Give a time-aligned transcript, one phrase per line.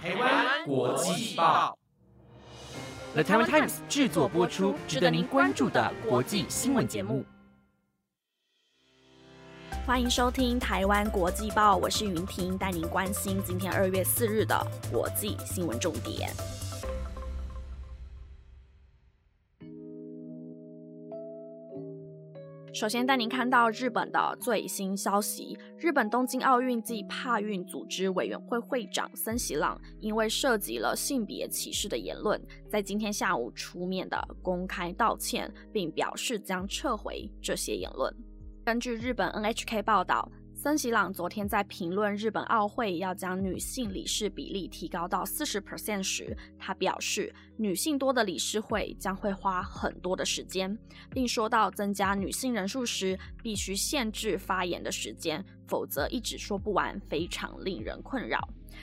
[0.00, 1.76] 台湾国际报
[3.14, 7.24] ，The Taiwan Times 制作播出，值得您关注的国际新闻节目。
[9.84, 16.30] 欢迎收听台湾国际报，我是云婷，带您关心今天二月四日的国际新闻重点。
[22.72, 38.14] 首先带您看到日本的最新消息：日本东京奥运暨帕运组织委员会会长森喜朗，因为涉及了性别歧视的言论，在今天下午出面的公开道歉，并表示将撤回这些言论。
[38.64, 40.30] 根据日本 NHK 报道。
[40.60, 50.76] 森喜朗昨天在评论日本奥会要将女性理事比例提高到四十 percent 时，他表示，女性多的理事会将会花很多的时间，
[51.12, 58.40] 并说到增加女性人数时必须限制发言的时间，否则一直说不完，非常令人困扰。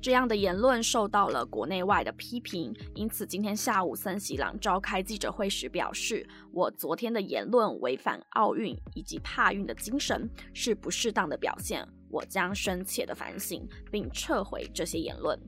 [0.00, 15.38] 这样的言论受到了国内外的批评，因此今天下午森喜朗召开记者会时表示：“我昨天的言论违反奥运以及帕运的精神，是不适当的表现，我将深切的反省并撤回这些言论。”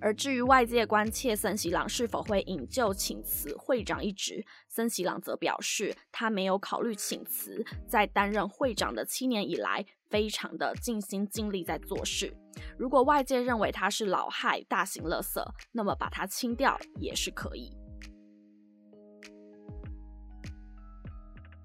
[0.00, 12.36] 而至于外界关切森喜朗是否会引咎请辞会长一职，森喜朗则表示他没有考虑请辞，在担任会长的七年以来，非常的尽心尽力在做事。
[12.78, 17.76] 如果外界认为他是老害、大型垃圾，那么把他清掉也是可以。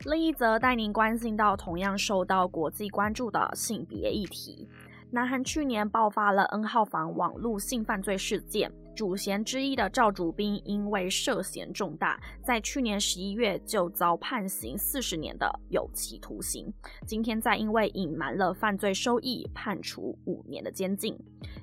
[0.05, 4.67] 另一则带您关心到同样受到国际关注的性别议题。
[5.13, 16.73] 南韩去年爆发了 N 号房网络性犯罪事件，主嫌之一的赵主斌因为涉嫌重大，在去年十一月就遭判刑四十年的有期徒刑。
[17.05, 21.13] 今天再因为隐瞒了犯罪收益，判处五年的监禁，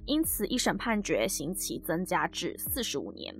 [0.04, 3.34] 因此一审判决刑期增加至四十五年。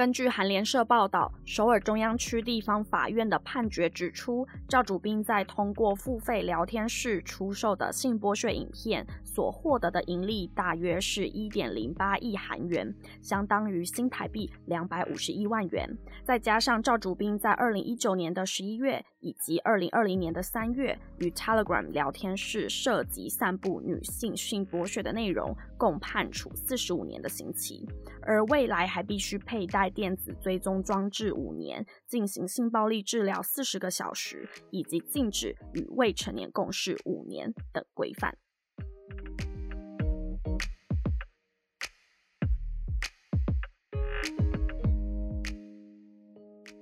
[0.00, 15.94] 根据韩联社报道，首尔中央区地方法院的判决指出，赵主斌在通过付费聊天室出售的性剥削影片所获得的盈利大约是一点零八亿韩元，相当于新台币两百五十一万元。
[16.24, 27.88] 再加上赵主斌在二零一九年的十一月以及二零二零年的三月与 Telegram 聊天室涉及散布女性性剥削的内容，共判处四十五年的刑期，
[28.20, 29.88] 而未来还必须佩戴。
[29.88, 38.36] 电子追踪装置五年，进行性暴力治疗四十个小时，以及禁止与未成年共事五年等规范。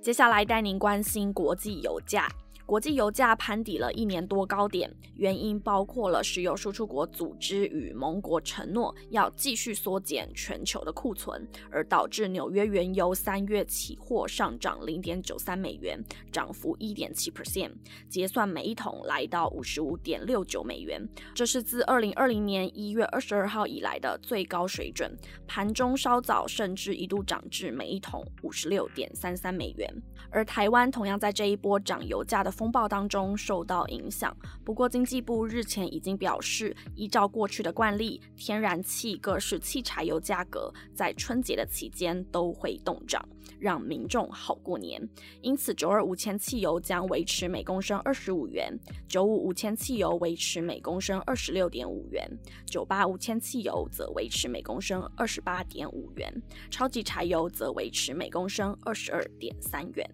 [0.01, 2.27] 接下来带您关心国际油价。
[2.69, 15.99] 国际油价攀底了一年多高点，原因包括了石油输出国组织与盟国承诺要继续缩减全球的库存，而导致纽约原油三月期货上涨零点九三美元，
[16.31, 17.71] 涨幅一点七 percent，
[18.07, 21.01] 结算每一桶来到五十五点六九美元，
[21.33, 25.17] 这是自二零二零年一月二十二号以来的最高水准。
[25.47, 29.91] 盘中稍早甚至一度涨至每一桶五十六点三三美元，
[30.29, 32.53] 而台湾同样在这一波涨油价的。
[32.59, 43.25] 风暴当中受到影响，不过经济部日前已经表示，依照过去的惯例，天然气各式汽柴油价格在春节的期间都会动涨，
[43.61, 45.01] 让民众好过年。
[45.41, 48.77] 因此，九二五千汽油将维持每公升二十五元，
[49.07, 52.29] 九五五千汽油维持每公升二十六点五元，
[52.65, 56.29] 九八五千汽油则维持每公升二十八点五元，
[56.69, 60.05] 超级柴油则维持每公升二十二点三元。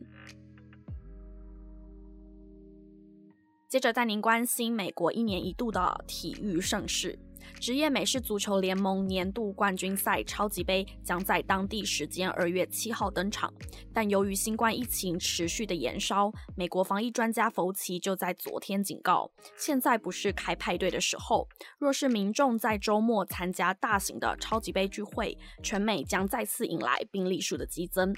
[3.76, 7.20] 接着带您关心美国一年一度的体育盛事——
[7.60, 13.54] 职业美式足球联盟年度冠军赛超级杯将在当地时间二月七号登场。
[13.94, 21.46] 但由于新冠疫情持续的延烧，美国防疫专家福奇就在昨天警告：现在不是开派对的时候。
[21.78, 28.16] 若是民众在周末参加大型的超级杯聚会，全美将再次引来病例数的激增。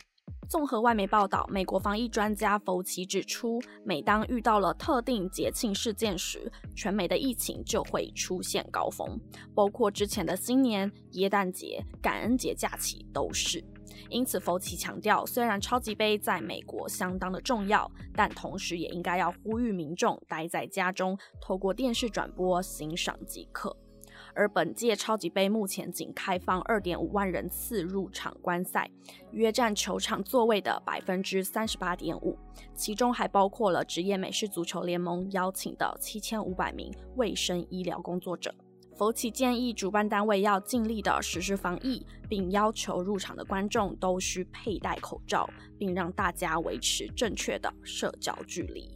[0.49, 9.19] 综合外媒报道，美国防疫专家福奇指出，每当遇到了特定节庆事件时，全美的疫情就会出现高峰，
[9.53, 13.61] 包括之前的新年、耶诞节、感恩节假期都是。
[14.09, 23.75] 因此，福奇强调，虽然超级杯在美国相当的重要，但同时也应该要呼吁民众待在家中，透过电视转播欣赏即可。
[24.37, 28.87] 而本届超级杯目前仅开放二点五万人次入场观赛，
[29.31, 32.37] 约占球场座位的百分之三十八点五，
[32.75, 38.53] 其中还包括了职业美式足球联盟邀请的七千五百名卫生医疗工作者。
[38.95, 45.49] 佛奇建议主办单位要尽力的实施防疫，并要求入场的观众都需佩戴口罩，
[45.79, 48.87] 并让大家维持正确的社交距离。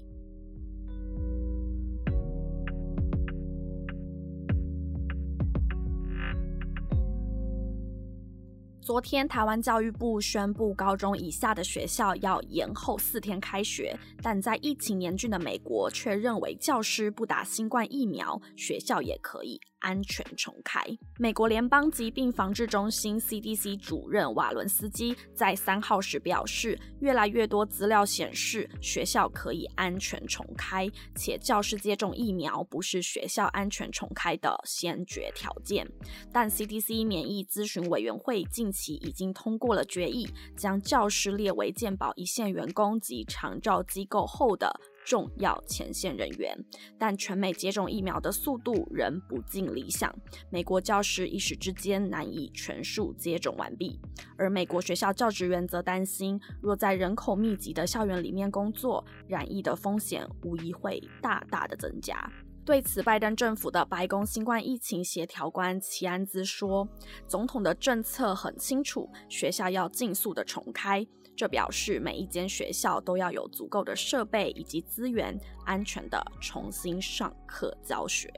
[8.81, 19.61] 昨天，台湾教育部宣布，高中以下的学校要延后四天开学，但在疫情严峻的美国，却认为教师不打新冠疫苗，学校也可以。
[19.81, 20.81] 安全重开。
[21.19, 35.87] 美国联邦疾病防治中心 （CDC） 主任瓦伦斯基在三号时表示，越来越多资料显示学校可以安全重开，且教师接种疫苗不是学校安全重开的先决条件。
[36.31, 44.79] 但 CDC 免疫咨询委员会近期已经通过了决议，将教师列为健保一线员工及长照机构后的。
[45.05, 46.57] 重要前线人员，
[46.97, 50.13] 但全美接种疫苗的速度仍不尽理想。
[50.49, 53.99] 美国教师一时之间难以全数接种完毕，
[54.37, 62.31] 而美国学校教职员则担心，若在人口密集的校园里面工作，染疫的风险无疑会大大的增加。
[62.63, 66.87] 对此，拜登政府的白宫新冠疫情协调官齐安兹说
[67.27, 71.05] ：“总统的政策很清楚，学校要尽速的重开。”
[71.41, 75.35] 这表示每一间学校都要有足够的设备以及资源，
[75.65, 78.31] 安全的重新上课教学。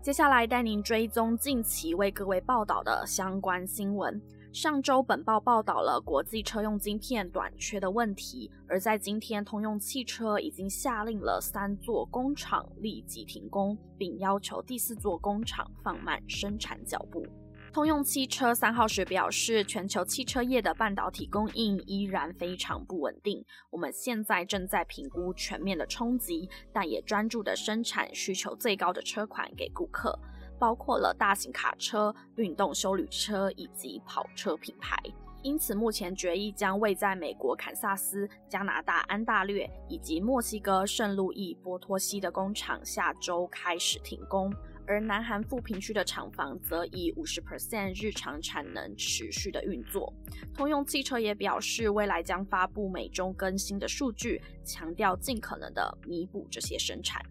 [0.00, 4.22] 接下来带您追踪近期为各位报道的相关新闻。
[4.56, 17.22] 上周本报报道了国际车用晶片短缺的问题，而在今天，通用汽车已经下令了三座工厂立即停工，并要求第四座工厂放慢生产脚步。
[17.70, 30.18] 通用汽车三号时表示，全球汽车业的半导体供应依然非常不稳定，我们现在正在评估全面的冲击，但也专注的生产需求最高的车款给顾客。
[30.58, 34.96] 包括了大型卡车、运动休旅车以及跑车品牌，
[35.42, 44.52] 因此目前决议将位在美国堪萨斯、加拿大安大略以及墨西哥圣路易波托西的工厂下周开始停工，
[44.86, 50.12] 而南韩富平区的厂房则以五十 percent 日常产能持续的运作。
[50.54, 57.22] 通用汽车也表示，未来将发布每周更新的数据，强调尽可能的弥补这些生产。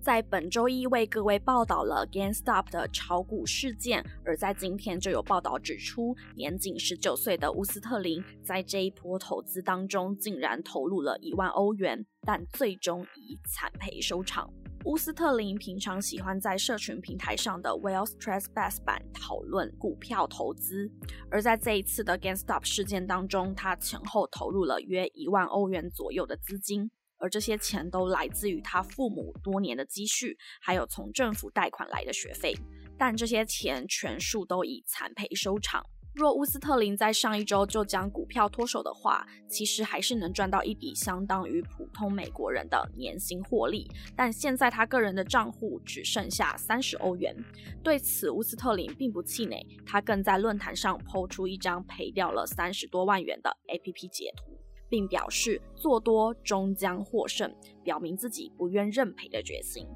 [0.00, 14.50] 在本周一为各位报道了 GameStop 的炒股事件，而在今天就有报道指出，年仅十九岁的乌斯特林在这一波投资当中竟然投入了一万欧元，但最终以惨赔收场。
[14.86, 20.90] 乌斯特林平常喜欢在社群平台上的 Well Stress Best 版讨论股票投资，
[21.30, 26.90] 而在这一次的 GameStop 事件当中，他前后投入了约一万欧元左右的资金。
[27.20, 32.54] 而这些钱都来自于他父母多年的积蓄，还有从政府贷款来的学费，
[32.98, 35.84] 但这些钱全数都以惨赔收场。
[36.12, 43.88] 若乌斯特林在上一周就将股票脱手的话，其实还是能赚到一笔相当于普通美国人的年薪获利。
[44.16, 47.32] 但现在他个人的账户只剩下三十欧元。
[47.80, 54.59] 对此，乌斯特林并不气馁，他更在论坛上抛出一张赔掉了三十多万元的 APP 截图。
[54.90, 57.50] 并表示做多终将获胜，
[57.82, 59.86] 表明自己不愿认赔的决心。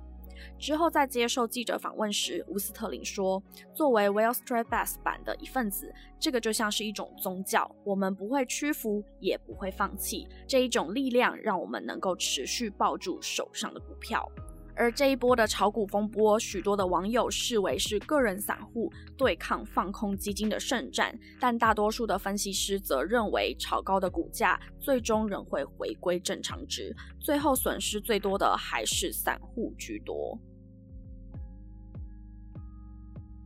[0.58, 3.43] 之后在接受记者访问时，乌斯特林说
[3.74, 10.29] ：“作为 Wall Street Best 版的一份子，这个就像是一种宗教，我们不会屈服，也不会放弃。
[10.46, 14.31] 这一种力量让我们能够持续抱住手上的股票。”
[14.76, 30.38] 而这一波的炒股风波，许多的网友视为是个人散户对抗放空基金的圣战，但大多数的分析师则认为，炒高的股价最终仍会回归正常值，最后损失最多的还是散户居多。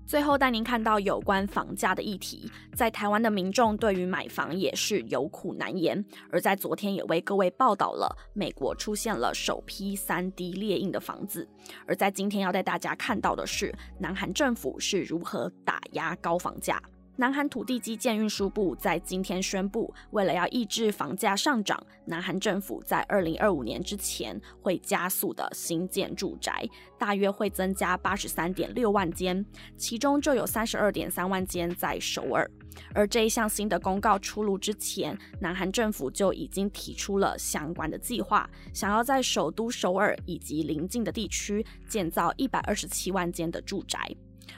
[0.09, 6.03] 最后带您看到有关房价的议题，在台湾的民众对于买房也是有苦难言。
[6.31, 11.47] 而在昨天也为各位报道了美国出现了首批 3D 列印的房子。
[11.87, 16.83] 而在今天要带大家看到的是，南韩政府是如何打压高房价。
[17.21, 26.65] 南韩土地基建运输部在今天宣布，为了要抑制房价上涨，南韩政府在二零二五年之前会加速的新建住宅，
[26.97, 29.45] 大约会增加八十三点六万间，
[29.77, 32.49] 其中就有三十二点三万间在首尔。
[32.95, 44.09] 而这一项新的公告出炉之前，南韩政府就已经提出了相关的计划，想要在首都首尔以及邻近的地区建造一百二十七万间的住宅。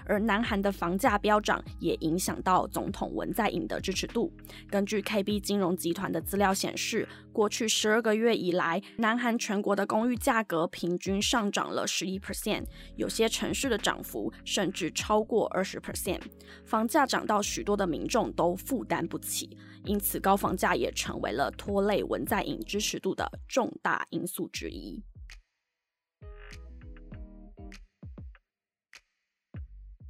[0.04, 4.32] 而南韩的房价飙涨也影响到总统文在寅的支持度。
[4.68, 12.64] 根据 KB 金融集团的资料显示，过去十二个月以来，南韩全国的公寓价格平均上涨了十一 percent，
[12.96, 16.20] 有些城市的涨幅甚至超过二十 percent。
[16.64, 25.02] 房价涨到许多的民众都负担不起，因此高房价也成为了拖累文在寅支持度的重大因素之一。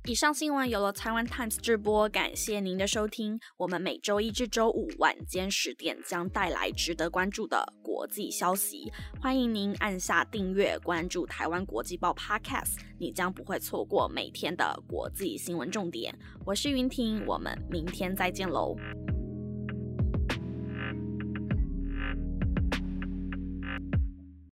[0.06, 3.38] 以上新闻由了台湾 Times 直播，感谢您的收听。
[3.58, 8.90] 我们每周一至周五晚间十点将带来值得关注的国际消息，
[9.20, 16.18] 欢迎您按下订阅，关注台湾国际报 Podcast，你将不会错过每天的国际新闻重点。
[16.46, 18.74] 我是云婷，我们明天再见喽。